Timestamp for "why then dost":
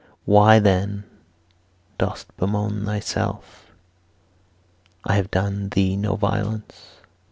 0.25-2.35